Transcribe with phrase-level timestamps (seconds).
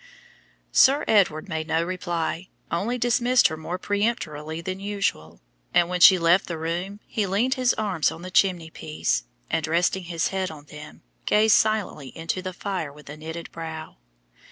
[0.71, 5.41] Sir Edward made no reply, only dismissed her more peremptorily than usual,
[5.75, 9.25] and when she had left the room he leaned his arms on the chimney piece,
[9.47, 13.97] and resting his head on them, gazed silently into the fire with a knitted brow.